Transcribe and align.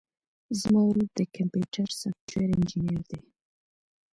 زما 0.61 0.81
ورور 0.85 1.07
د 1.19 1.21
کمپيوټر 1.35 1.87
سافټوېر 1.99 2.49
انجينر 2.57 3.01
دی. 3.11 3.19